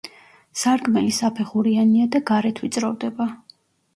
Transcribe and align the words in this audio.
სარკმელი 0.61 1.11
საფეხურიანია 1.17 2.07
და 2.15 2.21
გარეთ 2.31 2.61
ვიწროვდება. 2.65 3.29